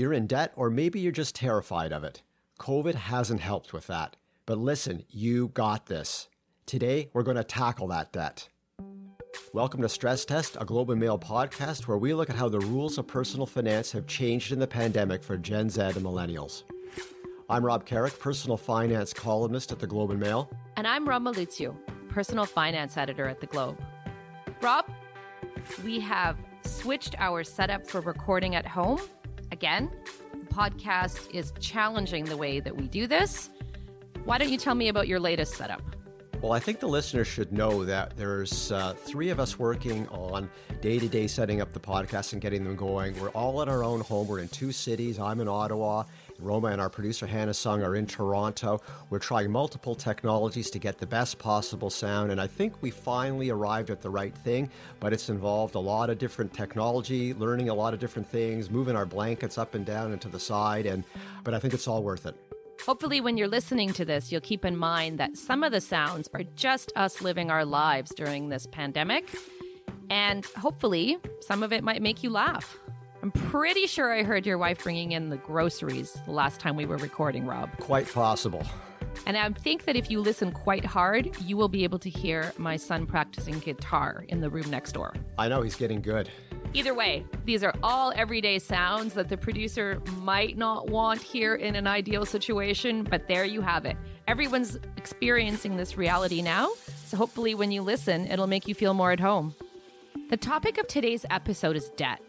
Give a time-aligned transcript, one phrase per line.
[0.00, 2.22] You're in debt, or maybe you're just terrified of it.
[2.58, 4.16] COVID hasn't helped with that.
[4.46, 6.28] But listen, you got this.
[6.64, 8.48] Today, we're going to tackle that debt.
[9.52, 12.60] Welcome to Stress Test, a Globe and Mail podcast where we look at how the
[12.60, 16.62] rules of personal finance have changed in the pandemic for Gen Z and millennials.
[17.50, 20.50] I'm Rob Carrick, personal finance columnist at the Globe and Mail.
[20.78, 21.76] And I'm Roma Luciw,
[22.08, 23.78] personal finance editor at the Globe.
[24.62, 24.90] Rob,
[25.84, 28.98] we have switched our setup for recording at home
[29.52, 29.90] again.
[30.32, 33.50] The podcast is challenging the way that we do this.
[34.24, 35.82] Why don't you tell me about your latest setup?
[36.40, 40.48] Well, I think the listeners should know that there's uh, three of us working on
[40.80, 43.18] day to day setting up the podcast and getting them going.
[43.20, 44.26] We're all at our own home.
[44.26, 45.18] We're in two cities.
[45.18, 46.04] I'm in Ottawa.
[46.42, 48.80] Roma and our producer Hannah Sung are in Toronto.
[49.10, 53.50] We're trying multiple technologies to get the best possible sound, and I think we finally
[53.50, 54.70] arrived at the right thing.
[54.98, 58.96] But it's involved a lot of different technology, learning a lot of different things, moving
[58.96, 61.04] our blankets up and down and to the side, and
[61.44, 62.34] but I think it's all worth it.
[62.84, 66.28] Hopefully, when you're listening to this, you'll keep in mind that some of the sounds
[66.32, 69.28] are just us living our lives during this pandemic.
[70.08, 72.76] And hopefully, some of it might make you laugh.
[73.22, 76.86] I'm pretty sure I heard your wife bringing in the groceries the last time we
[76.86, 77.70] were recording, Rob.
[77.78, 78.64] Quite possible.
[79.26, 82.54] And I think that if you listen quite hard, you will be able to hear
[82.56, 85.12] my son practicing guitar in the room next door.
[85.38, 86.30] I know he's getting good.
[86.72, 91.74] Either way, these are all everyday sounds that the producer might not want here in
[91.74, 93.98] an ideal situation, but there you have it.
[94.28, 96.70] Everyone's experiencing this reality now,
[97.04, 99.54] so hopefully when you listen, it'll make you feel more at home.
[100.30, 102.22] The topic of today's episode is debt.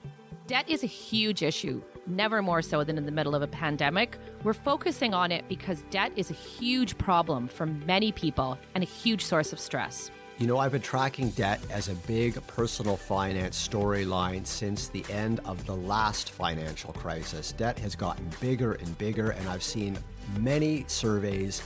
[0.47, 4.17] Debt is a huge issue, never more so than in the middle of a pandemic.
[4.44, 8.88] We're focusing on it because debt is a huge problem for many people and a
[8.88, 10.09] huge source of stress.
[10.39, 15.39] You know, I've been tracking debt as a big personal finance storyline since the end
[15.45, 17.52] of the last financial crisis.
[17.52, 19.97] Debt has gotten bigger and bigger, and I've seen
[20.39, 21.62] many surveys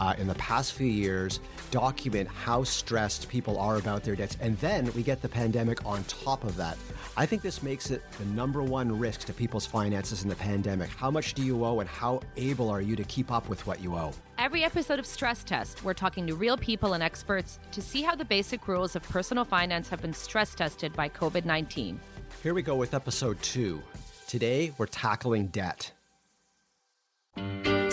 [0.00, 1.40] uh, in the past few years
[1.70, 4.36] document how stressed people are about their debts.
[4.40, 6.76] And then we get the pandemic on top of that.
[7.16, 10.90] I think this makes it the number one risk to people's finances in the pandemic.
[10.90, 13.82] How much do you owe, and how able are you to keep up with what
[13.82, 14.12] you owe?
[14.38, 18.14] Every episode of Stress Test, we're talking to real people and experts to see how
[18.14, 22.00] the basic rules of personal finance have been stress tested by COVID 19.
[22.42, 23.82] Here we go with episode two.
[24.26, 25.92] Today, we're tackling debt.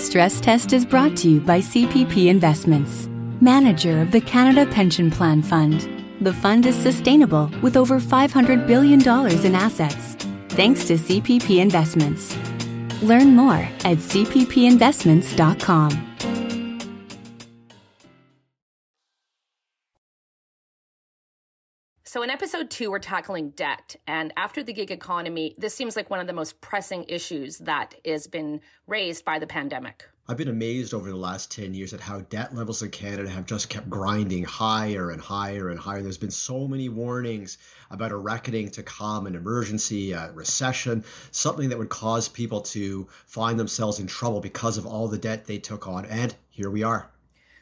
[0.10, 3.08] Stress Test is brought to you by CPP Investments,
[3.42, 5.88] manager of the Canada Pension Plan Fund.
[6.22, 10.16] The fund is sustainable with over $500 billion in assets,
[10.50, 12.36] thanks to CPP Investments.
[13.04, 15.92] Learn more at cppinvestments.com.
[22.12, 23.96] So, in episode two, we're tackling debt.
[24.08, 27.94] And after the gig economy, this seems like one of the most pressing issues that
[28.04, 30.10] has been raised by the pandemic.
[30.28, 33.46] I've been amazed over the last 10 years at how debt levels in Canada have
[33.46, 36.02] just kept grinding higher and higher and higher.
[36.02, 37.60] There's been so many warnings
[37.92, 43.08] about a reckoning to come, an emergency, a recession, something that would cause people to
[43.28, 46.06] find themselves in trouble because of all the debt they took on.
[46.06, 47.12] And here we are.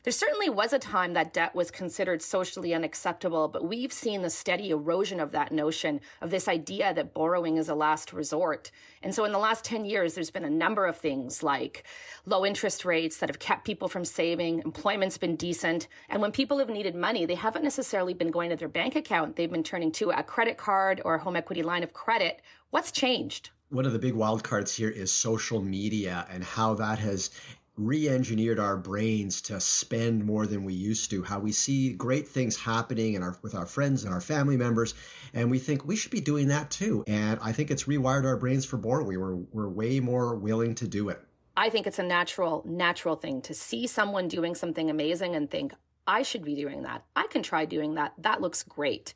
[0.08, 4.30] There certainly was a time that debt was considered socially unacceptable, but we've seen the
[4.30, 8.72] steady erosion of that notion, of this idea that borrowing is a last resort.
[9.04, 11.84] And so in the last 10 years, there's been a number of things like
[12.26, 15.90] low interest rates that have kept people from saving, employment's been decent.
[16.08, 19.36] And when people have needed money, they haven't necessarily been going to their bank account,
[19.36, 22.42] they've been turning to a credit card or a home equity line of credit.
[22.70, 23.50] What's changed?
[23.70, 27.32] one of the big wild cards here is social media and how that has
[27.78, 32.58] re-engineered our brains to spend more than we used to how we see great things
[32.58, 34.96] happening in our with our friends and our family members
[35.34, 37.04] and we think we should be doing that too.
[37.08, 40.76] And i think it's rewired our brains for borrowing we we're, we're way more willing
[40.76, 41.22] to do it.
[41.56, 45.74] I think it's a natural natural thing to see someone doing something amazing and think
[46.08, 47.04] i should be doing that.
[47.16, 48.14] I can try doing that.
[48.18, 49.14] That looks great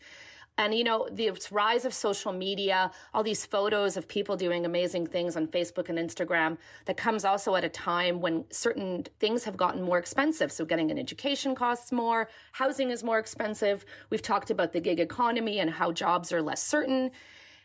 [0.61, 5.07] and, you know, the rise of social media, all these photos of people doing amazing
[5.07, 9.57] things on Facebook and Instagram, that comes also at a time when certain things have
[9.57, 10.51] gotten more expensive.
[10.51, 13.85] So getting an education costs more, housing is more expensive.
[14.11, 17.09] We've talked about the gig economy and how jobs are less certain.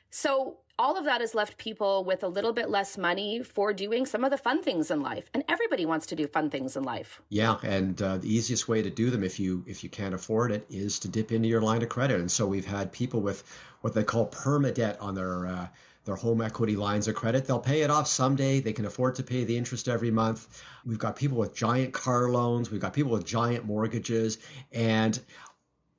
[0.08, 4.04] So all of that has left people with a little bit less money for doing
[4.04, 6.82] some of the fun things in life and everybody wants to do fun things in
[6.82, 10.14] life yeah and uh, the easiest way to do them if you if you can't
[10.14, 13.20] afford it is to dip into your line of credit and so we've had people
[13.20, 13.44] with
[13.80, 15.66] what they call perma debt on their uh,
[16.06, 17.46] their home equity lines of credit.
[17.46, 18.60] They'll pay it off someday.
[18.60, 20.62] They can afford to pay the interest every month.
[20.86, 22.70] We've got people with giant car loans.
[22.70, 24.38] We've got people with giant mortgages.
[24.72, 25.20] And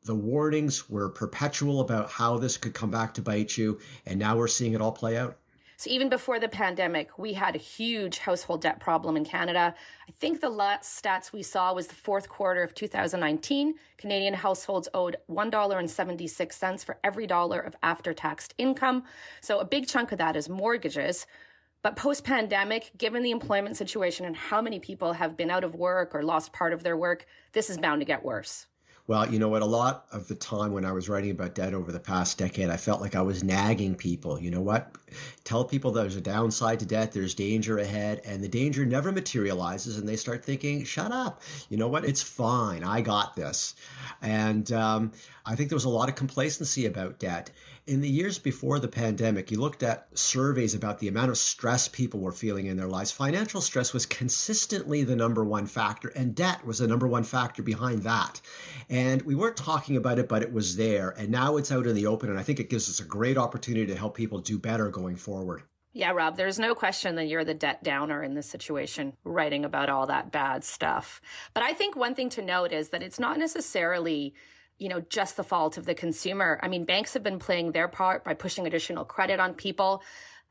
[0.08, 4.36] the warnings were perpetual about how this could come back to bite you, and now
[4.36, 5.38] we're seeing it all play out.
[5.80, 9.76] So even before the pandemic, we had a huge household debt problem in Canada.
[10.08, 13.76] I think the last stats we saw was the fourth quarter of 2019.
[14.00, 19.04] Canadian households owed $1.76 for every dollar of after tax income.
[19.40, 21.28] So a big chunk of that is mortgages.
[21.84, 25.76] But post pandemic, given the employment situation and how many people have been out of
[25.76, 28.66] work or lost part of their work, this is bound to get worse.
[29.08, 29.62] Well, you know what?
[29.62, 32.70] A lot of the time when I was writing about debt over the past decade,
[32.70, 34.38] I felt like I was nagging people.
[34.38, 34.92] You know what?
[35.46, 39.98] Tell people there's a downside to debt, there's danger ahead, and the danger never materializes,
[39.98, 41.42] and they start thinking, shut up.
[41.70, 42.04] You know what?
[42.04, 42.84] It's fine.
[42.84, 43.76] I got this.
[44.22, 45.14] And um,
[45.46, 47.50] I think there was a lot of complacency about debt
[47.88, 51.88] in the years before the pandemic, you looked at surveys about the amount of stress
[51.88, 53.12] people were feeling in their lives.
[53.12, 57.64] Financial stress was consistently the number one factor, and debt was the number one factor
[57.64, 58.42] behind that.
[58.90, 61.12] And we weren't talking about it, but it was there.
[61.18, 62.30] And now it's out in the open.
[62.30, 65.16] And I think it gives us a great opportunity to help people do better going
[65.16, 65.64] forward.
[65.94, 69.90] Yeah, Rob, there's no question that you're the debt downer in this situation, writing about
[69.90, 71.22] all that bad stuff.
[71.54, 74.36] But I think one thing to note is that it's not necessarily
[74.80, 76.60] you know, just the fault of the consumer.
[76.62, 80.04] I mean, banks have been playing their part by pushing additional credit on people.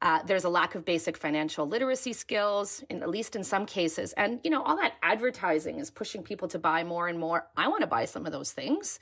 [0.02, 4.12] Uh, there's a lack of basic financial literacy skills, in, at least in some cases.
[4.12, 7.46] And, you know, all that advertising is pushing people to buy more and more.
[7.56, 8.99] I want to buy some of those things.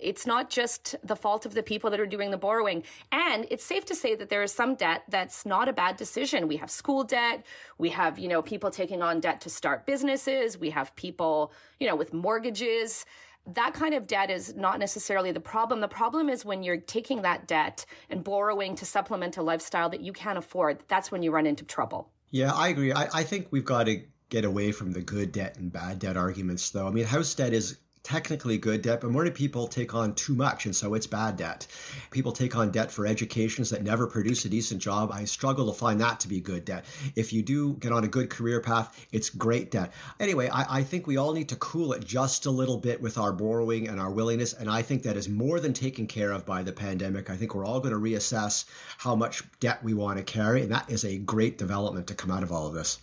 [0.00, 2.84] It's not just the fault of the people that are doing the borrowing.
[3.10, 6.48] And it's safe to say that there is some debt that's not a bad decision.
[6.48, 7.44] We have school debt.
[7.78, 10.56] We have, you know, people taking on debt to start businesses.
[10.56, 13.04] We have people, you know, with mortgages
[13.46, 15.80] that kind of debt is not necessarily the problem.
[15.80, 20.00] The problem is when you're taking that debt and borrowing to supplement a lifestyle that
[20.00, 20.80] you can't afford.
[20.88, 22.10] That's when you run into trouble.
[22.30, 22.92] Yeah, I agree.
[22.92, 26.16] I, I think we've got to get away from the good debt and bad debt
[26.16, 26.86] arguments, though.
[26.86, 30.66] I mean, house debt is technically good debt, but many people take on too much,
[30.66, 31.66] and so it's bad debt.
[32.10, 35.10] People take on debt for educations that never produce a decent job.
[35.12, 36.84] I struggle to find that to be good debt.
[37.16, 39.92] If you do get on a good career path, it's great debt.
[40.20, 43.18] Anyway, I, I think we all need to cool it just a little bit with
[43.18, 46.46] our borrowing and our willingness, and I think that is more than taken care of
[46.46, 47.30] by the pandemic.
[47.30, 48.64] I think we're all going to reassess
[48.98, 52.30] how much debt we want to carry, and that is a great development to come
[52.30, 52.98] out of all of this.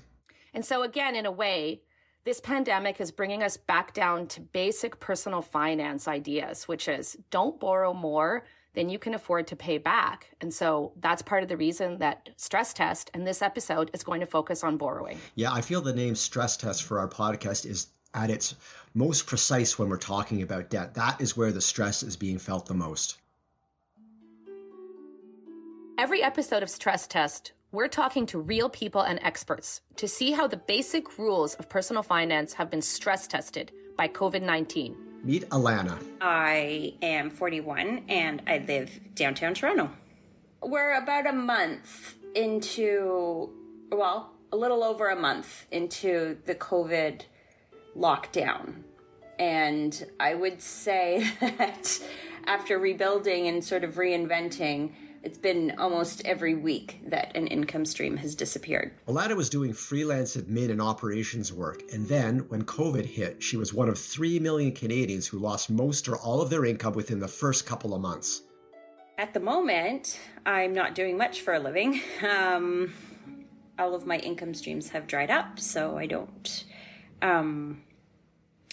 [0.54, 1.82] And so, again, in a way,
[2.26, 7.60] this pandemic is bringing us back down to basic personal finance ideas, which is don't
[7.60, 8.44] borrow more
[8.74, 10.36] than you can afford to pay back.
[10.42, 14.20] And so that's part of the reason that Stress Test and this episode is going
[14.20, 15.20] to focus on borrowing.
[15.36, 18.56] Yeah, I feel the name Stress Test for our podcast is at its
[18.96, 20.96] most precise when we're talking about debt.
[20.96, 23.20] That is where the stress is being felt the most.
[25.98, 30.48] Every episode of Stress Test we're talking to real people and experts to see how
[30.48, 34.96] the basic rules of personal finance have been stress tested by COVID 19.
[35.24, 35.98] Meet Alana.
[36.22, 39.90] I am 41 and I live downtown Toronto.
[40.62, 43.50] We're about a month into,
[43.92, 47.22] well, a little over a month into the COVID
[47.98, 48.84] lockdown.
[49.40, 52.00] And I would say that
[52.46, 54.92] after rebuilding and sort of reinventing,
[55.26, 58.94] it's been almost every week that an income stream has disappeared.
[59.08, 63.74] Alana was doing freelance admin and operations work, and then when COVID hit, she was
[63.74, 67.28] one of 3 million Canadians who lost most or all of their income within the
[67.28, 68.44] first couple of months.
[69.18, 72.02] At the moment, I'm not doing much for a living.
[72.22, 72.94] Um,
[73.80, 76.66] all of my income streams have dried up, so I don't.
[77.22, 77.82] Um,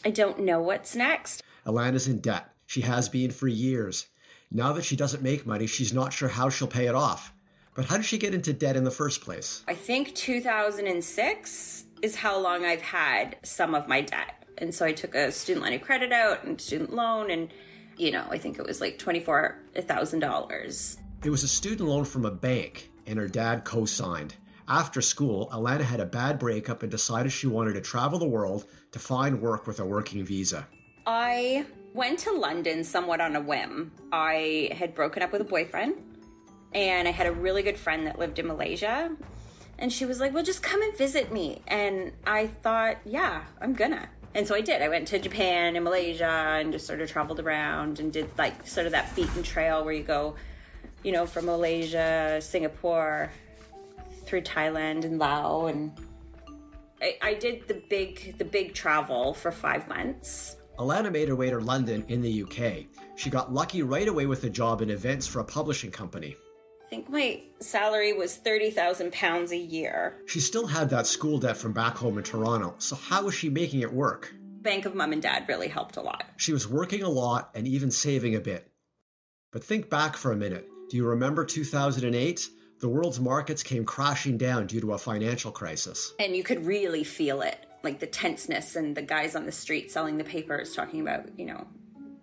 [0.04, 1.42] I don't know what's next.
[1.64, 2.50] Alana's in debt.
[2.66, 4.06] She has been for years.
[4.54, 7.32] Now that she doesn't make money, she's not sure how she'll pay it off.
[7.74, 9.64] But how did she get into debt in the first place?
[9.66, 14.44] I think 2006 is how long I've had some of my debt.
[14.58, 17.50] And so I took a student line of credit out and student loan, and,
[17.96, 20.96] you know, I think it was like $24,000.
[21.24, 24.34] It was a student loan from a bank, and her dad co signed.
[24.68, 28.66] After school, Alana had a bad breakup and decided she wanted to travel the world
[28.90, 30.68] to find work with a working visa.
[31.06, 31.64] I
[31.94, 33.92] went to London somewhat on a whim.
[34.12, 35.94] I had broken up with a boyfriend,
[36.74, 39.10] and I had a really good friend that lived in Malaysia.
[39.78, 41.62] And she was like, Well, just come and visit me.
[41.68, 44.08] And I thought, Yeah, I'm gonna.
[44.34, 44.80] And so I did.
[44.80, 48.66] I went to Japan and Malaysia and just sort of traveled around and did like
[48.66, 50.36] sort of that beaten trail where you go,
[51.02, 53.30] you know, from Malaysia, Singapore,
[54.24, 55.72] through Thailand and Laos.
[55.72, 55.92] And
[57.02, 61.48] I, I did the big, the big travel for five months Alana made her way
[61.48, 62.86] to London in the UK.
[63.14, 66.34] She got lucky right away with a job in events for a publishing company.
[66.84, 70.16] I think my salary was £30,000 a year.
[70.26, 73.48] She still had that school debt from back home in Toronto, so how was she
[73.48, 74.34] making it work?
[74.60, 76.24] Bank of Mom and Dad really helped a lot.
[76.36, 78.68] She was working a lot and even saving a bit.
[79.52, 80.68] But think back for a minute.
[80.90, 82.48] Do you remember 2008?
[82.80, 86.12] The world's markets came crashing down due to a financial crisis.
[86.18, 89.90] And you could really feel it, like the tenseness and the guys on the street
[89.90, 91.66] selling the papers talking about, you know,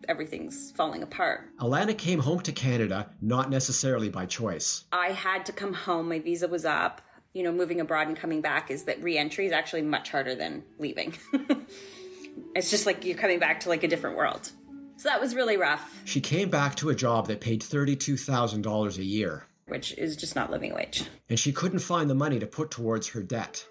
[0.07, 1.49] everything's falling apart.
[1.59, 4.85] Alana came home to Canada not necessarily by choice.
[4.91, 6.09] I had to come home.
[6.09, 7.01] My visa was up.
[7.33, 10.63] You know, moving abroad and coming back is that reentry is actually much harder than
[10.79, 11.13] leaving.
[12.55, 14.51] it's just like you're coming back to like a different world.
[14.97, 16.01] So that was really rough.
[16.05, 20.51] She came back to a job that paid $32,000 a year which is just not
[20.51, 21.03] living wage.
[21.29, 23.65] And she couldn't find the money to put towards her debt.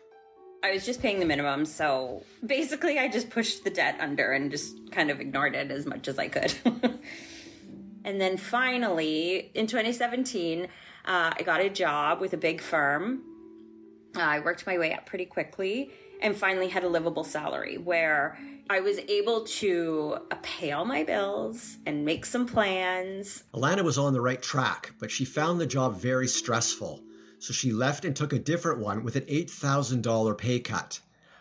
[0.62, 4.50] I was just paying the minimum, so basically I just pushed the debt under and
[4.50, 6.52] just kind of ignored it as much as I could.
[8.04, 10.66] and then finally, in 2017, uh,
[11.04, 13.22] I got a job with a big firm.
[14.16, 18.36] Uh, I worked my way up pretty quickly and finally had a livable salary where
[18.68, 23.44] I was able to uh, pay all my bills and make some plans.
[23.54, 27.02] Alana was on the right track, but she found the job very stressful.
[27.38, 31.00] So she left and took a different one with an $8,000 pay cut.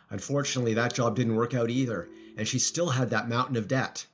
[0.09, 4.05] Unfortunately, that job didn't work out either, and she still had that mountain of debt.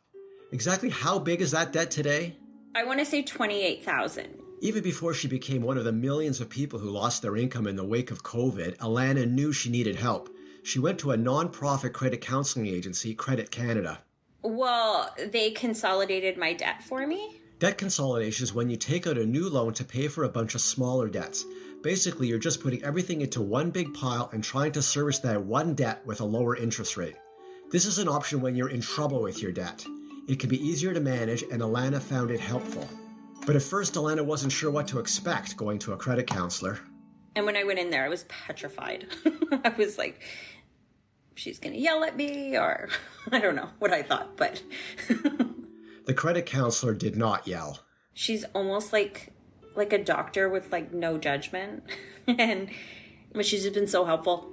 [0.52, 2.36] Exactly how big is that debt today?
[2.76, 4.40] I want to say 28,000.
[4.62, 7.76] Even before she became one of the millions of people who lost their income in
[7.76, 10.30] the wake of COVID, Alana knew she needed help
[10.64, 14.00] she went to a nonprofit credit counseling agency, Credit Canada.
[14.42, 17.42] Well, they consolidated my debt for me.
[17.60, 20.56] Debt consolidation is when you take out a new loan to pay for a bunch
[20.56, 21.46] of smaller debts.
[21.84, 25.76] Basically, you're just putting everything into one big pile and trying to service that one
[25.76, 27.18] debt with a lower interest rate.
[27.72, 29.86] This is an option when you're in trouble with your debt.
[30.30, 32.88] It can be easier to manage, and Alana found it helpful.
[33.46, 36.80] But at first, Alana wasn't sure what to expect going to a credit counselor.
[37.36, 39.08] And when I went in there, I was petrified.
[39.52, 40.22] I was like,
[41.36, 42.88] she's going to yell at me or
[43.34, 44.64] I don't know what I thought, but
[46.06, 47.82] the credit counselor did not yell.
[48.14, 49.33] She's almost like
[49.76, 51.84] like a doctor with like no judgment
[52.28, 52.70] and
[53.34, 54.50] but she's just been so helpful.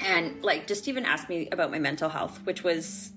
[0.00, 3.12] And like just even asked me about my mental health, which was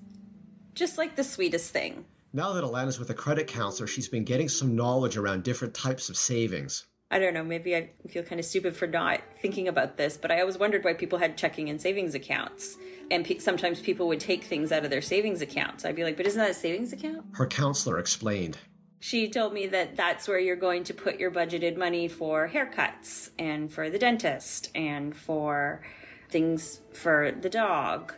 [0.74, 2.06] just like the sweetest thing.
[2.32, 6.08] Now that Alana's with a credit counselor, she's been getting some knowledge around different types
[6.08, 6.86] of savings.
[7.10, 10.30] I don't know, maybe I feel kind of stupid for not thinking about this, but
[10.30, 12.76] I always wondered why people had checking and savings accounts.
[13.10, 15.84] And pe- sometimes people would take things out of their savings accounts.
[15.84, 17.24] I'd be like, but isn't that a savings account?
[17.32, 18.58] Her counselor explained.
[19.02, 23.30] She told me that that's where you're going to put your budgeted money for haircuts
[23.38, 25.82] and for the dentist and for
[26.28, 28.12] things for the dog.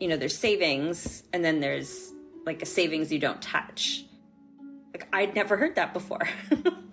[0.00, 2.12] You know, there's savings and then there's
[2.44, 4.04] like a savings you don't touch.
[4.92, 6.28] Like I'd never heard that before.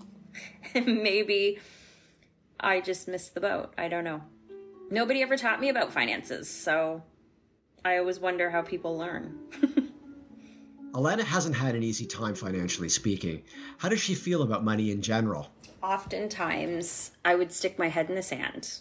[0.75, 1.59] maybe
[2.59, 3.73] I just missed the boat.
[3.75, 4.21] I don't know.
[4.91, 7.01] Nobody ever taught me about finances, so
[7.83, 9.39] I always wonder how people learn.
[10.93, 13.43] Alana hasn't had an easy time financially speaking.
[13.77, 15.49] How does she feel about money in general?
[15.81, 18.79] Oftentimes, I would stick my head in the sand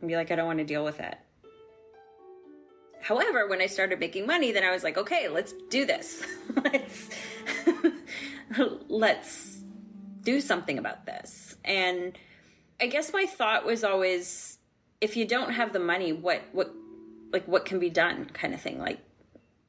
[0.00, 1.16] and be like, I don't want to deal with it.
[3.00, 6.22] However, when I started making money, then I was like, okay, let's do this.
[6.64, 7.08] let's
[8.88, 9.62] let's
[10.22, 11.56] do something about this.
[11.64, 12.18] And
[12.80, 14.58] I guess my thought was always
[15.00, 16.74] if you don't have the money, what what
[17.32, 18.78] like what can be done kind of thing.
[18.78, 19.00] Like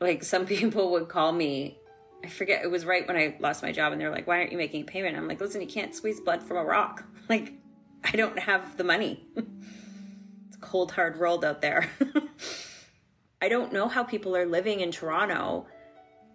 [0.02, 1.78] like some people would call me
[2.24, 4.52] I forget it was right when I lost my job and they're like, Why aren't
[4.52, 5.18] you making a payment?
[5.18, 7.06] I'm like, listen, you can't squeeze blood from a rock.
[7.30, 7.54] Like,
[8.04, 9.26] I don't have the money.
[9.38, 11.90] it's a cold, hard world out there.
[13.42, 15.66] I don't know how people are living in Toronto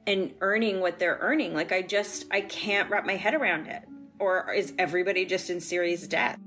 [0.06, 1.52] and earning what they're earning.
[1.52, 3.82] Like I just I can't wrap my head around it.
[4.18, 6.38] Or is everybody just in serious debt?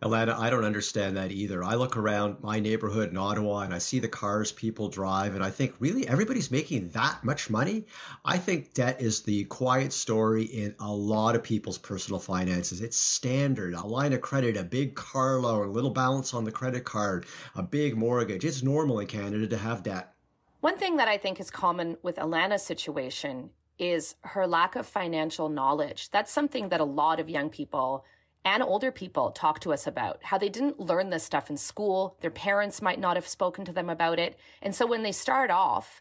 [0.00, 1.64] Alana, I don't understand that either.
[1.64, 5.42] I look around my neighborhood in Ottawa and I see the cars people drive, and
[5.42, 7.84] I think, really, everybody's making that much money?
[8.24, 12.80] I think debt is the quiet story in a lot of people's personal finances.
[12.80, 16.52] It's standard a line of credit, a big car loan, a little balance on the
[16.52, 17.26] credit card,
[17.56, 18.44] a big mortgage.
[18.44, 20.14] It's normal in Canada to have debt.
[20.60, 23.50] One thing that I think is common with Alana's situation
[23.80, 26.10] is her lack of financial knowledge.
[26.10, 28.04] That's something that a lot of young people
[28.44, 32.16] and older people talk to us about how they didn't learn this stuff in school.
[32.20, 34.38] Their parents might not have spoken to them about it.
[34.62, 36.00] And so when they start off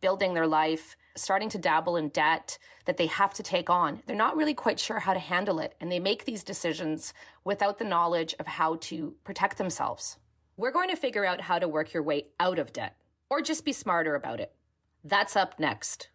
[0.00, 4.16] building their life, starting to dabble in debt that they have to take on, they're
[4.16, 5.74] not really quite sure how to handle it.
[5.80, 7.14] And they make these decisions
[7.44, 10.18] without the knowledge of how to protect themselves.
[10.56, 12.96] We're going to figure out how to work your way out of debt
[13.30, 14.52] or just be smarter about it.
[15.04, 16.08] That's up next.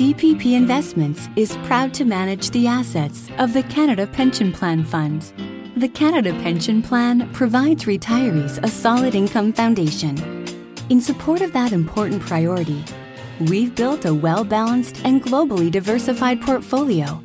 [0.00, 5.30] CPP Investments is proud to manage the assets of the Canada Pension Plan Fund.
[5.76, 10.16] The Canada Pension Plan provides retirees a solid income foundation.
[10.88, 12.82] In support of that important priority,
[13.42, 17.22] we've built a well balanced and globally diversified portfolio.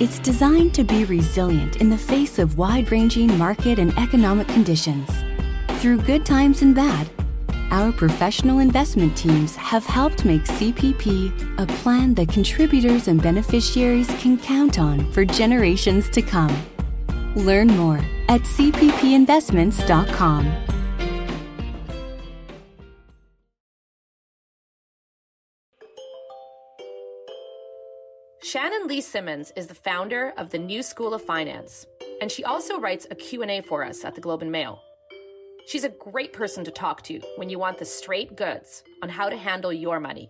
[0.00, 5.08] It's designed to be resilient in the face of wide ranging market and economic conditions.
[5.78, 7.08] Through good times and bad,
[7.72, 14.38] our professional investment teams have helped make CPP a plan that contributors and beneficiaries can
[14.38, 16.54] count on for generations to come.
[17.34, 17.96] Learn more
[18.28, 20.52] at cppinvestments.com.
[28.42, 31.86] Shannon Lee Simmons is the founder of the New School of Finance,
[32.20, 34.82] and she also writes a Q&A for us at the Globe and Mail.
[35.66, 39.28] She's a great person to talk to when you want the straight goods on how
[39.28, 40.28] to handle your money.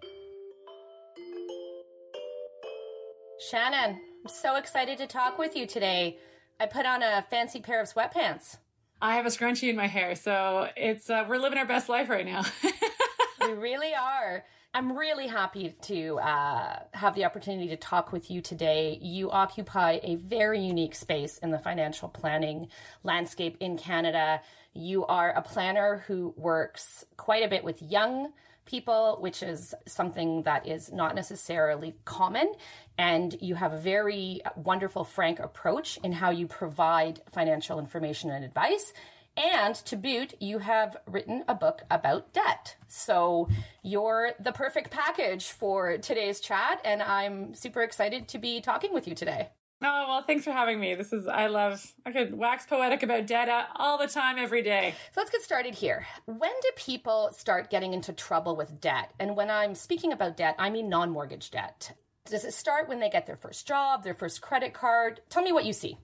[3.51, 6.19] Shannon, I'm so excited to talk with you today.
[6.61, 8.59] I put on a fancy pair of sweatpants.
[9.01, 12.09] I have a scrunchie in my hair, so it's uh, we're living our best life
[12.09, 12.45] right now.
[13.47, 14.45] we really are.
[14.75, 18.99] I'm really happy to uh, have the opportunity to talk with you today.
[19.03, 22.69] You occupy a very unique space in the financial planning
[23.03, 24.41] landscape in Canada.
[24.73, 28.33] You are a planner who works quite a bit with young
[28.65, 32.51] people, which is something that is not necessarily common.
[32.97, 38.45] And you have a very wonderful, frank approach in how you provide financial information and
[38.45, 38.93] advice.
[39.37, 42.77] And to boot, you have written a book about debt.
[42.89, 43.49] So
[43.83, 46.81] you're the perfect package for today's chat.
[46.85, 49.49] And I'm super excited to be talking with you today.
[49.85, 50.95] Oh, well, thanks for having me.
[50.95, 54.95] This is, I love, I could wax poetic about debt all the time, every day.
[55.13, 56.07] So let's get started here.
[56.27, 59.11] When do people start getting into trouble with debt?
[59.19, 61.97] And when I'm speaking about debt, I mean non mortgage debt.
[62.27, 65.21] Does it start when they get their first job, their first credit card?
[65.29, 65.99] Tell me what you see.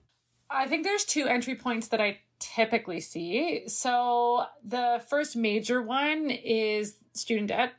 [0.49, 3.67] I think there's two entry points that I typically see.
[3.67, 7.73] So the first major one is student debt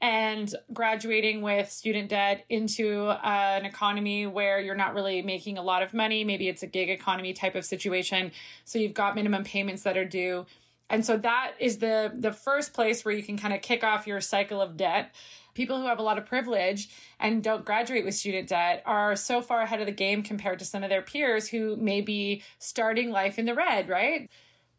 [0.00, 5.62] and graduating with student debt into uh, an economy where you're not really making a
[5.62, 6.24] lot of money.
[6.24, 8.32] Maybe it's a gig economy type of situation.
[8.64, 10.46] So you've got minimum payments that are due.
[10.90, 14.06] And so that is the the first place where you can kind of kick off
[14.06, 15.14] your cycle of debt
[15.54, 16.88] people who have a lot of privilege
[17.18, 20.64] and don't graduate with student debt are so far ahead of the game compared to
[20.64, 24.30] some of their peers who may be starting life in the red, right?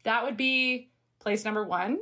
[0.04, 1.98] That would be place number one.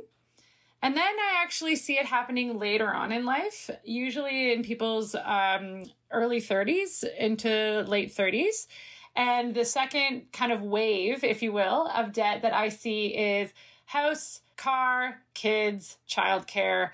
[0.81, 5.83] And then I actually see it happening later on in life, usually in people's um,
[6.11, 8.67] early 30s into late 30s.
[9.15, 13.51] And the second kind of wave, if you will, of debt that I see is
[13.85, 16.89] house, car, kids, childcare,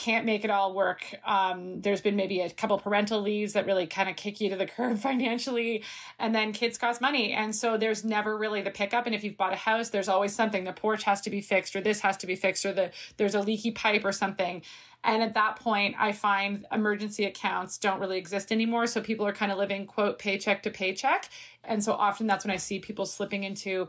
[0.00, 1.04] can't make it all work.
[1.26, 4.56] Um, there's been maybe a couple parental leaves that really kind of kick you to
[4.56, 5.84] the curb financially,
[6.18, 9.04] and then kids cost money, and so there's never really the pickup.
[9.04, 10.64] And if you've bought a house, there's always something.
[10.64, 13.34] The porch has to be fixed, or this has to be fixed, or the there's
[13.34, 14.62] a leaky pipe or something.
[15.04, 18.86] And at that point, I find emergency accounts don't really exist anymore.
[18.86, 21.28] So people are kind of living quote paycheck to paycheck,
[21.62, 23.88] and so often that's when I see people slipping into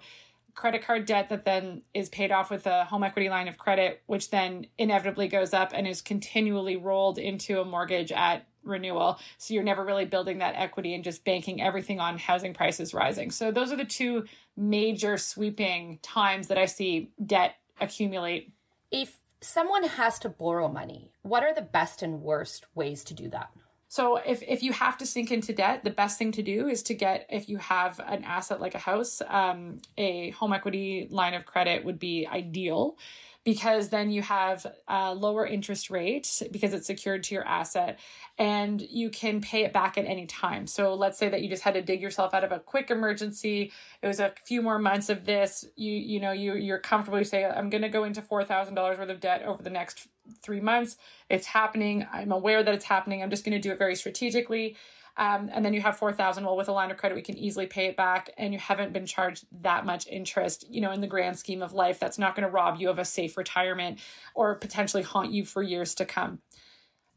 [0.55, 4.01] credit card debt that then is paid off with a home equity line of credit,
[4.05, 9.19] which then inevitably goes up and is continually rolled into a mortgage at renewal.
[9.37, 13.31] So you're never really building that equity and just banking everything on housing prices rising.
[13.31, 18.53] So those are the two major sweeping times that I see debt accumulate.
[18.91, 23.29] If someone has to borrow money, what are the best and worst ways to do
[23.29, 23.49] that?
[23.91, 26.81] So if if you have to sink into debt, the best thing to do is
[26.83, 31.33] to get if you have an asset like a house, um, a home equity line
[31.33, 32.97] of credit would be ideal
[33.43, 37.99] because then you have a lower interest rate because it's secured to your asset
[38.37, 40.67] and you can pay it back at any time.
[40.67, 43.73] So let's say that you just had to dig yourself out of a quick emergency.
[44.01, 45.65] It was a few more months of this.
[45.75, 47.19] You you know you you're comfortable.
[47.19, 49.69] You say I'm going to go into four thousand dollars worth of debt over the
[49.69, 50.07] next
[50.41, 50.97] three months.
[51.29, 52.05] It's happening.
[52.11, 53.21] I'm aware that it's happening.
[53.21, 54.75] I'm just going to do it very strategically.
[55.17, 57.65] Um, and then you have 4000 well with a line of credit we can easily
[57.65, 61.07] pay it back and you haven't been charged that much interest you know in the
[61.07, 63.99] grand scheme of life that's not going to rob you of a safe retirement
[64.35, 66.39] or potentially haunt you for years to come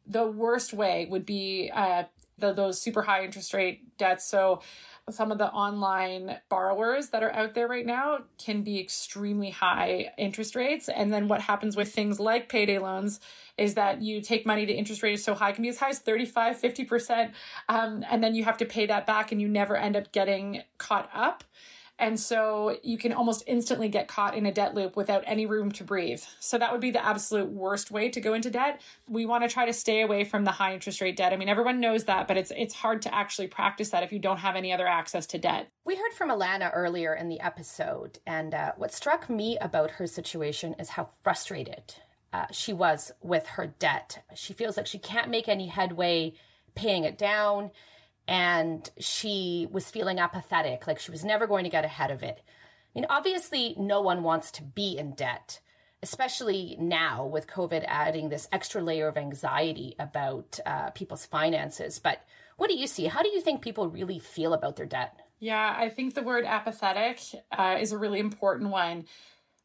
[0.06, 2.02] the worst way would be uh,
[2.36, 4.60] the, those super high interest rate debts so
[5.10, 10.12] some of the online borrowers that are out there right now can be extremely high
[10.16, 10.88] interest rates.
[10.88, 13.20] And then what happens with things like payday loans
[13.58, 15.78] is that you take money, the interest rate is so high, it can be as
[15.78, 17.32] high as 35, 50%.
[17.68, 20.62] Um, and then you have to pay that back and you never end up getting
[20.78, 21.44] caught up.
[21.98, 25.70] And so you can almost instantly get caught in a debt loop without any room
[25.72, 26.22] to breathe.
[26.40, 28.80] So that would be the absolute worst way to go into debt.
[29.08, 31.32] We want to try to stay away from the high interest rate debt.
[31.32, 34.18] I mean, everyone knows that, but it's it's hard to actually practice that if you
[34.18, 35.70] don't have any other access to debt.
[35.84, 40.06] We heard from Alana earlier in the episode, and uh, what struck me about her
[40.06, 41.94] situation is how frustrated
[42.32, 44.24] uh, she was with her debt.
[44.34, 46.34] She feels like she can't make any headway
[46.74, 47.70] paying it down
[48.26, 52.42] and she was feeling apathetic, like she was never going to get ahead of it.
[52.44, 55.60] I mean, obviously, no one wants to be in debt,
[56.02, 61.98] especially now with COVID adding this extra layer of anxiety about uh, people's finances.
[61.98, 62.24] But
[62.56, 63.06] what do you see?
[63.06, 65.18] How do you think people really feel about their debt?
[65.40, 69.04] Yeah, I think the word apathetic uh, is a really important one.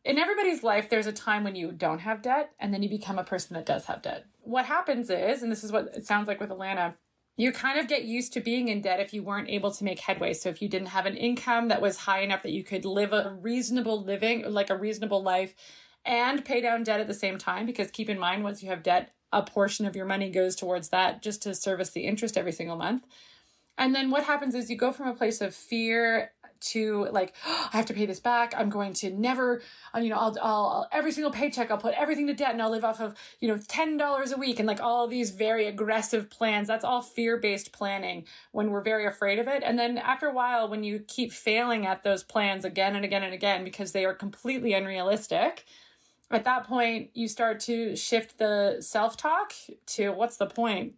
[0.03, 3.19] In everybody's life, there's a time when you don't have debt, and then you become
[3.19, 4.25] a person that does have debt.
[4.41, 6.95] What happens is, and this is what it sounds like with Alana,
[7.39, 10.01] you kind of get used to being in debt if you weren't able to make
[10.01, 10.33] headway.
[10.33, 13.13] So if you didn't have an income that was high enough that you could live
[13.13, 15.55] a reasonable living, like a reasonable life,
[16.03, 18.83] and pay down debt at the same time, because keep in mind, once you have
[18.83, 22.51] debt, a portion of your money goes towards that just to service the interest every
[22.51, 23.05] single month.
[23.77, 27.69] And then what happens is you go from a place of fear to like oh,
[27.73, 28.53] I have to pay this back.
[28.57, 29.61] I'm going to never,
[29.95, 32.61] uh, you know, I'll, I'll, I'll, every single paycheck I'll put everything to debt and
[32.61, 35.65] I'll live off of you know ten dollars a week and like all these very
[35.65, 36.67] aggressive plans.
[36.67, 39.63] That's all fear based planning when we're very afraid of it.
[39.63, 43.23] And then after a while, when you keep failing at those plans again and again
[43.23, 45.65] and again because they are completely unrealistic.
[46.31, 49.53] At that point, you start to shift the self talk
[49.87, 50.93] to what's the point?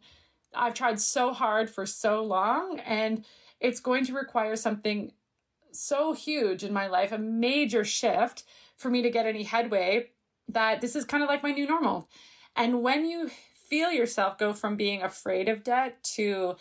[0.54, 3.24] I've tried so hard for so long, and
[3.60, 5.14] it's going to require something
[5.74, 8.44] so huge in my life, a major shift
[8.76, 10.10] for me to get any headway,
[10.48, 12.10] that this is kind of like my new normal.
[12.56, 13.30] And when you
[13.70, 16.56] feel yourself go from being afraid of debt to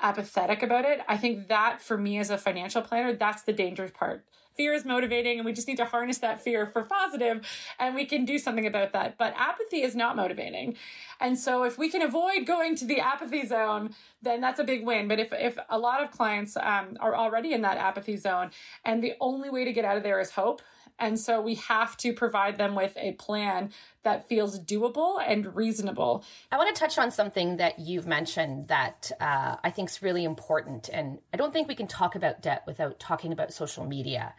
[0.00, 3.92] apathetic about it, I think that for me as a financial planner, that's the dangerous
[3.92, 4.24] part
[4.56, 7.46] fear is motivating and we just need to harness that fear for positive
[7.78, 9.18] and we can do something about that.
[9.18, 10.76] But apathy is not motivating.
[11.20, 14.84] And so if we can avoid going to the apathy zone, then that's a big
[14.84, 15.08] win.
[15.08, 18.50] But if, if a lot of clients um, are already in that apathy zone
[18.84, 20.62] and the only way to get out of there is hope,
[20.98, 23.70] and so we have to provide them with a plan
[24.04, 26.24] that feels doable and reasonable.
[26.52, 30.24] I want to touch on something that you've mentioned that uh, I think is really
[30.24, 30.88] important.
[30.92, 34.34] And I don't think we can talk about debt without talking about social media.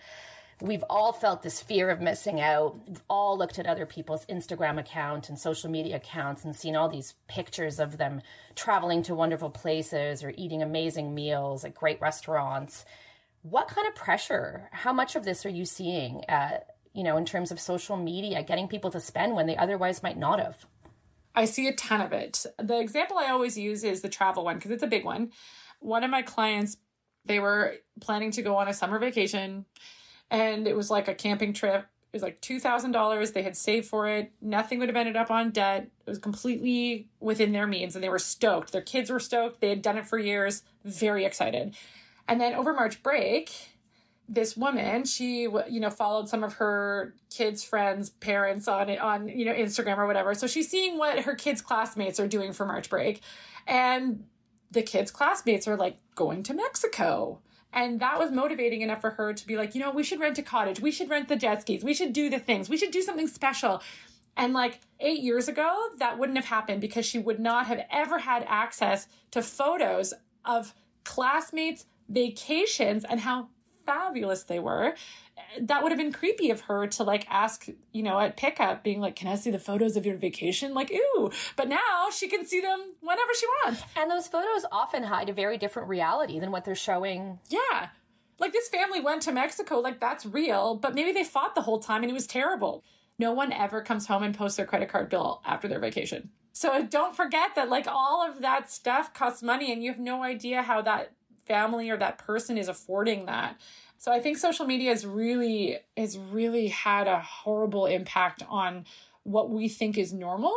[0.61, 2.79] We've all felt this fear of missing out.
[2.87, 6.87] We've all looked at other people's Instagram account and social media accounts and seen all
[6.87, 8.21] these pictures of them
[8.55, 12.85] traveling to wonderful places or eating amazing meals at great restaurants.
[13.47, 14.69] What kind of pressure?
[14.71, 16.23] How much of this are you seeing?
[16.27, 16.61] Uh,
[16.95, 20.17] you know, in terms of social media, getting people to spend when they otherwise might
[20.17, 20.65] not have.
[21.35, 22.43] I see a ton of it.
[22.57, 25.31] The example I always use is the travel one because it's a big one.
[25.79, 26.77] One of my clients,
[27.23, 29.65] they were planning to go on a summer vacation
[30.31, 31.81] and it was like a camping trip.
[31.81, 33.33] It was like $2,000.
[33.33, 34.31] They had saved for it.
[34.41, 35.91] Nothing would have ended up on debt.
[36.07, 38.71] It was completely within their means and they were stoked.
[38.71, 39.61] Their kids were stoked.
[39.61, 41.75] They had done it for years, very excited.
[42.27, 43.51] And then over March break,
[44.27, 49.27] this woman, she you know followed some of her kids' friends' parents on it, on
[49.27, 50.33] you know Instagram or whatever.
[50.33, 53.21] So she's seeing what her kids' classmates are doing for March break,
[53.67, 54.25] and
[54.71, 57.39] the kids' classmates are like going to Mexico.
[57.71, 60.37] And that was motivating enough for her to be like, you know, we should rent
[60.37, 60.79] a cottage.
[60.79, 61.83] We should rent the jet skis.
[61.83, 62.69] We should do the things.
[62.69, 63.81] We should do something special.
[64.37, 68.19] And like eight years ago, that wouldn't have happened because she would not have ever
[68.19, 70.13] had access to photos
[70.45, 73.49] of classmates vacations and how
[73.85, 74.95] fabulous they were
[75.59, 78.99] that would have been creepy of her to like ask, you know, at pickup, being
[78.99, 81.31] like, "Can I see the photos of your vacation?" Like, ooh.
[81.55, 83.83] But now she can see them whenever she wants.
[83.95, 87.39] And those photos often hide a very different reality than what they're showing.
[87.49, 87.89] Yeah,
[88.39, 90.75] like this family went to Mexico, like that's real.
[90.75, 92.83] But maybe they fought the whole time and it was terrible.
[93.17, 96.31] No one ever comes home and posts their credit card bill after their vacation.
[96.51, 100.23] So don't forget that like all of that stuff costs money, and you have no
[100.23, 101.11] idea how that
[101.45, 103.59] family or that person is affording that.
[103.97, 108.85] So I think social media has really has really had a horrible impact on
[109.23, 110.55] what we think is normal.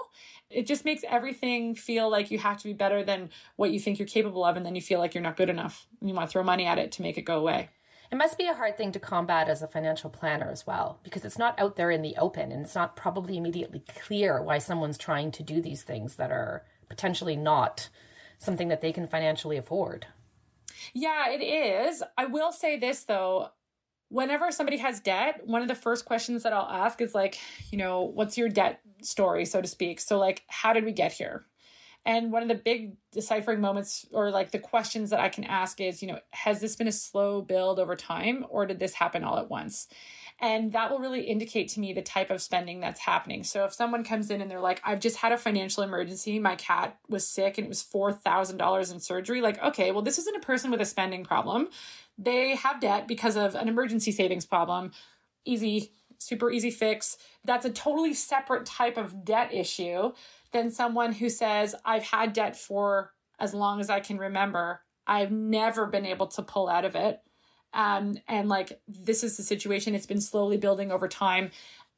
[0.51, 3.99] It just makes everything feel like you have to be better than what you think
[3.99, 5.87] you're capable of and then you feel like you're not good enough.
[6.03, 7.71] You want to throw money at it to make it go away.
[8.11, 11.27] It must be a hard thing to combat as a financial planner as well, because
[11.27, 14.97] it's not out there in the open and it's not probably immediately clear why someone's
[14.97, 17.91] trying to do these things that are potentially not
[18.39, 20.07] something that they can financially afford.
[20.95, 22.03] Yeah, it is.
[22.17, 23.51] I will say this though.
[24.11, 27.39] Whenever somebody has debt, one of the first questions that I'll ask is like,
[27.71, 30.01] you know, what's your debt story, so to speak?
[30.01, 31.45] So, like, how did we get here?
[32.07, 35.79] And one of the big deciphering moments or like the questions that I can ask
[35.79, 39.25] is, you know, has this been a slow build over time or did this happen
[39.25, 39.89] all at once?
[40.41, 43.43] And that will really indicate to me the type of spending that's happening.
[43.43, 46.55] So if someone comes in and they're like, I've just had a financial emergency, my
[46.55, 50.47] cat was sick and it was $4,000 in surgery, like, okay, well, this isn't a
[50.47, 51.69] person with a spending problem.
[52.17, 54.93] They have debt because of an emergency savings problem.
[55.45, 57.17] Easy, super easy fix.
[57.45, 60.13] That's a totally separate type of debt issue
[60.53, 64.83] than someone who says, I've had debt for as long as I can remember.
[65.05, 67.21] I've never been able to pull out of it.
[67.73, 69.95] Um, and like, this is the situation.
[69.95, 71.51] It's been slowly building over time.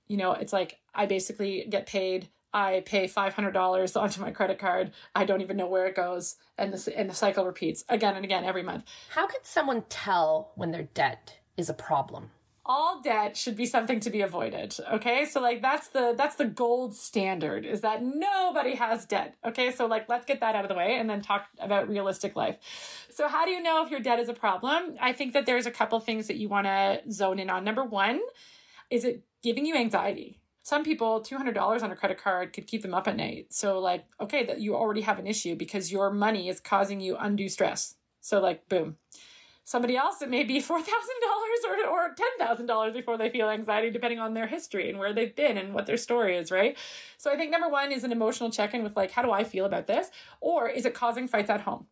[0.09, 2.29] You know, it's like I basically get paid.
[2.53, 4.91] I pay five hundred dollars onto my credit card.
[5.15, 8.25] I don't even know where it goes, and the and the cycle repeats again and
[8.25, 8.85] again every month.
[9.11, 12.31] How can someone tell when their debt is a problem?
[12.65, 15.25] All debt should be something to be avoided okay?
[15.25, 19.73] So like that's the that's the gold standard is that nobody has debt okay?
[19.73, 22.57] So like let's get that out of the way and then talk about realistic life.
[23.11, 24.97] So how do you know if your debt is a problem?
[25.01, 27.65] I think that there's a couple things that you want to zone in on.
[27.65, 28.21] Number one
[28.91, 30.41] is it giving you anxiety?
[30.63, 33.47] Some people $200 on a credit card could keep them up at night.
[33.51, 37.17] So like okay that you already have an issue because your money is causing you
[37.17, 37.95] undue stress.
[38.21, 38.97] So like boom
[39.71, 40.83] somebody else, it may be $4,000
[41.69, 45.57] or, or $10,000 before they feel anxiety, depending on their history and where they've been
[45.57, 46.77] and what their story is, right?
[47.19, 49.45] So I think number one is an emotional check in with like, how do I
[49.45, 50.11] feel about this?
[50.41, 51.87] Or is it causing fights at home?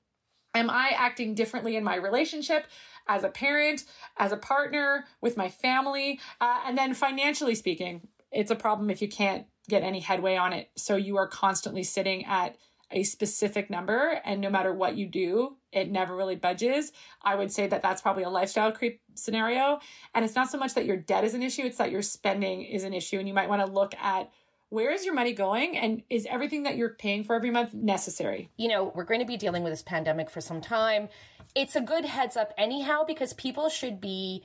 [0.54, 2.66] Am I acting differently in my relationship
[3.06, 3.84] as a parent,
[4.16, 6.18] as a partner, with my family?
[6.40, 10.52] Uh, and then financially speaking, it's a problem if you can't get any headway on
[10.52, 10.70] it.
[10.76, 12.56] So you are constantly sitting at
[12.90, 16.92] a specific number and no matter what you do it never really budges.
[17.22, 19.80] I would say that that's probably a lifestyle creep scenario.
[20.14, 22.62] And it's not so much that your debt is an issue it's that your spending
[22.62, 24.30] is an issue and you might want to look at
[24.70, 28.50] where is your money going and is everything that you're paying for every month necessary?
[28.56, 31.08] You know we're going to be dealing with this pandemic for some time.
[31.54, 34.42] It's a good heads up anyhow because people should be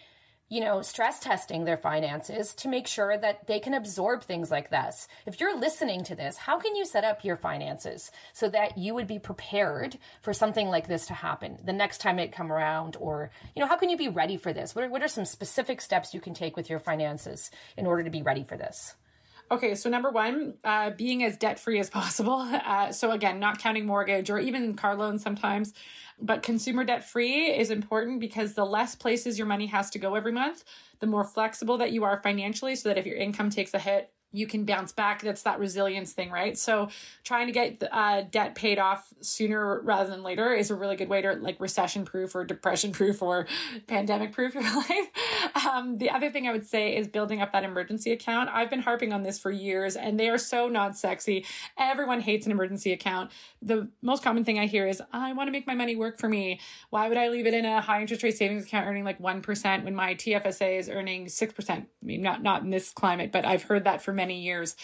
[0.54, 4.70] you know, stress testing their finances to make sure that they can absorb things like
[4.70, 5.08] this.
[5.26, 8.94] If you're listening to this, how can you set up your finances so that you
[8.94, 12.98] would be prepared for something like this to happen the next time it come around?
[13.00, 14.76] Or, you know, how can you be ready for this?
[14.76, 18.04] What are, what are some specific steps you can take with your finances in order
[18.04, 18.94] to be ready for this?
[19.54, 22.50] Okay, so number one, uh, being as debt free as possible.
[22.64, 25.74] Uh, so again, not counting mortgage or even car loans sometimes,
[26.20, 30.16] but consumer debt free is important because the less places your money has to go
[30.16, 30.64] every month,
[31.00, 34.12] the more flexible that you are financially, so that if your income takes a hit,
[34.34, 35.22] you can bounce back.
[35.22, 36.58] That's that resilience thing, right?
[36.58, 36.90] So
[37.24, 41.08] trying to get uh, debt paid off sooner rather than later is a really good
[41.08, 43.46] way to like recession proof or depression proof or
[43.86, 45.66] pandemic proof your life.
[45.66, 48.50] Um, the other thing I would say is building up that emergency account.
[48.52, 51.46] I've been harping on this for years and they are so not sexy.
[51.78, 53.30] Everyone hates an emergency account.
[53.62, 56.28] The most common thing I hear is, I want to make my money work for
[56.28, 56.60] me.
[56.90, 59.84] Why would I leave it in a high interest rate savings account earning like 1%
[59.84, 61.70] when my TFSA is earning 6%?
[61.70, 64.76] I mean, not, not in this climate, but I've heard that for many many years.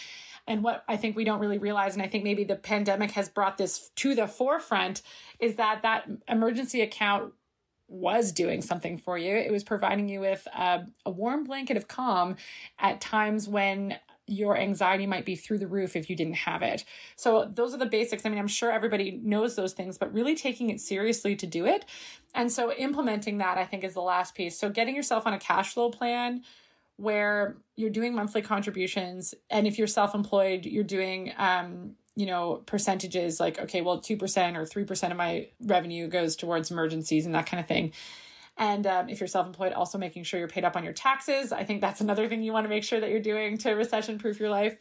[0.48, 3.30] And what I think we don't really realize, and I think maybe the pandemic has
[3.30, 5.02] brought this to the forefront,
[5.40, 7.34] is that that emergency account
[7.88, 9.36] was doing something for you.
[9.36, 12.36] It was providing you with a, a, warm blanket of calm
[12.78, 13.98] at times when
[14.28, 16.86] your anxiety might be through the roof if you didn't have it.
[17.16, 18.26] So, those are the basics.
[18.26, 21.66] I mean, I'm sure everybody knows those things, but really taking it seriously to do
[21.66, 21.86] it.
[22.36, 24.58] And so, implementing that, I think, is the last piece.
[24.58, 26.44] So, getting yourself on a cash flow plan
[27.00, 33.40] where you're doing monthly contributions and if you're self-employed you're doing um, you know percentages
[33.40, 34.12] like okay well 2%
[34.58, 37.94] or 3% of my revenue goes towards emergencies and that kind of thing.
[38.58, 41.54] And um, if you're self-employed also making sure you're paid up on your taxes.
[41.54, 44.20] I think that's another thing you want to make sure that you're doing to recession
[44.20, 44.78] proof your life.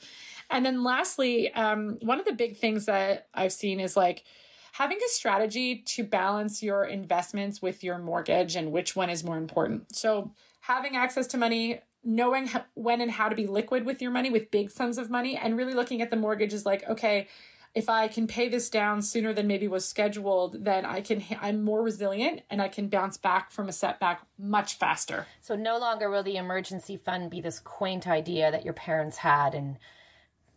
[0.50, 4.24] And then lastly um, one of the big things that i've seen is like
[4.72, 9.37] having a strategy to balance your investments with your mortgage and which one is more
[9.37, 9.94] important.
[9.94, 14.30] So having access to money knowing when and how to be liquid with your money
[14.30, 17.26] with big sums of money and really looking at the mortgage is like okay
[17.74, 21.62] if i can pay this down sooner than maybe was scheduled then i can i'm
[21.62, 25.26] more resilient and i can bounce back from a setback much faster.
[25.40, 29.54] So no longer will the emergency fund be this quaint idea that your parents had
[29.54, 29.78] and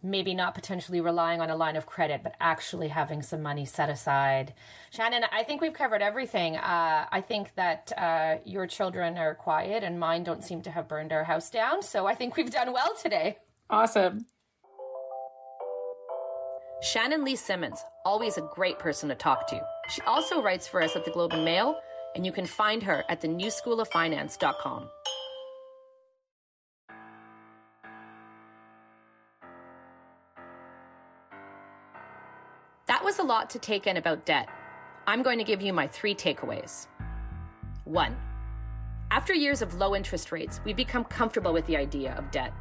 [0.03, 3.89] maybe not potentially relying on a line of credit, but actually having some money set
[3.89, 4.53] aside.
[4.91, 6.57] Shannon, I think we've covered everything.
[6.57, 10.87] Uh, I think that uh, your children are quiet and mine don't seem to have
[10.87, 11.81] burned our house down.
[11.81, 13.37] So I think we've done well today.
[13.69, 14.25] Awesome.
[16.81, 19.61] Shannon Lee Simmons, always a great person to talk to.
[19.89, 21.79] She also writes for us at the Globe and Mail,
[22.15, 23.27] and you can find her at the
[33.31, 34.49] lot to take in about debt.
[35.07, 36.87] I'm going to give you my three takeaways.
[37.85, 38.17] One,
[39.09, 42.53] after years of low interest rates, we've become comfortable with the idea of debt.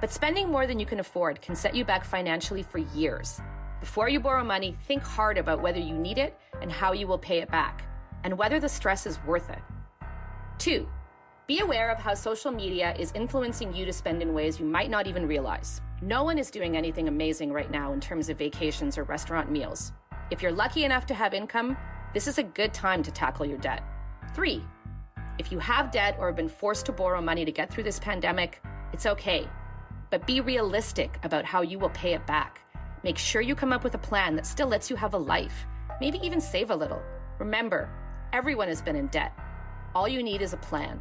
[0.00, 3.40] But spending more than you can afford can set you back financially for years.
[3.80, 7.18] Before you borrow money, think hard about whether you need it and how you will
[7.18, 7.84] pay it back,
[8.22, 9.62] and whether the stress is worth it.
[10.58, 10.88] Two,
[11.48, 14.90] be aware of how social media is influencing you to spend in ways you might
[14.90, 15.80] not even realize.
[16.00, 19.92] No one is doing anything amazing right now in terms of vacations or restaurant meals.
[20.32, 21.76] If you're lucky enough to have income,
[22.14, 23.82] This is a good time to tackle your debt.
[24.34, 24.62] Three,
[25.38, 27.98] if you have debt or have been forced to borrow money to get through this
[27.98, 29.48] pandemic, it's okay.
[30.10, 32.60] But be realistic about how you will pay it back.
[33.02, 35.64] Make sure you come up with a plan that still lets you have a life,
[36.02, 37.00] maybe even save a little.
[37.38, 37.88] Remember,
[38.34, 39.32] everyone has been in debt.
[39.94, 41.00] All you need is a plan.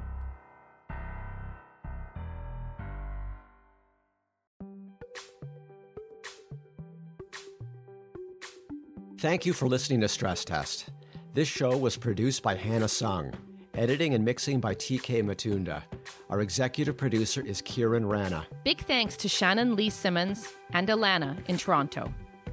[9.22, 10.90] Thank you for listening to Stress Test.
[11.36, 13.32] This show was produced by Hannah Sung,
[13.76, 15.84] editing and mixing by TK Matunda.
[16.32, 18.48] Our executive producer is Kiran Rana.
[18.64, 22.12] Big thanks to Shannon Lee Simmons and Alana in Toronto.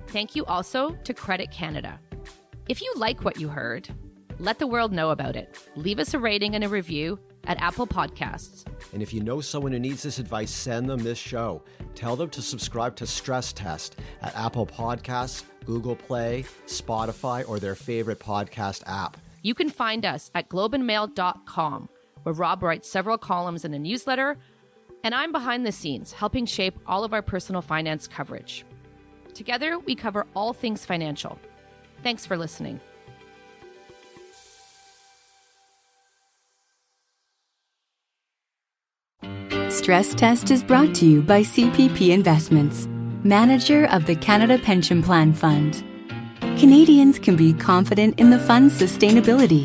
[0.09, 1.99] Thank you also to Credit Canada.
[2.69, 3.89] If you like what you heard,
[4.39, 5.59] let the world know about it.
[5.75, 8.65] Leave us a rating and a review at Apple Podcasts.
[8.93, 11.63] And if you know someone who needs this advice, send them this show.
[11.95, 17.75] Tell them to subscribe to Stress Test at Apple Podcasts, Google Play, Spotify, or their
[17.75, 19.17] favorite podcast app.
[19.43, 21.89] You can find us at globeandmail.com,
[22.23, 24.37] where Rob writes several columns in a newsletter,
[25.05, 28.65] and I'm behind the scenes helping shape all of our personal finance coverage.
[29.35, 31.39] Together, we cover all things financial.
[32.03, 32.81] Thanks for listening.
[39.89, 42.87] Stress Test is brought to you by CPP Investments,
[43.25, 45.83] manager of the Canada Pension Plan Fund.
[46.59, 49.65] Canadians can be confident in the fund's sustainability.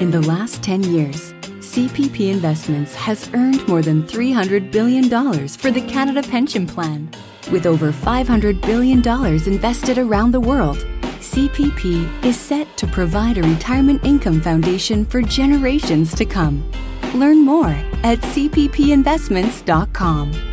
[0.00, 5.04] In the last 10 years, CPP Investments has earned more than $300 billion
[5.48, 7.10] for the Canada Pension Plan.
[7.50, 10.78] With over $500 billion invested around the world,
[11.20, 16.66] CPP is set to provide a retirement income foundation for generations to come.
[17.14, 20.51] Learn more at cppinvestments.com.